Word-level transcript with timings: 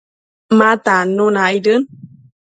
ma 0.57 0.69
tannuna 0.85 1.39
aidquidën 1.49 1.81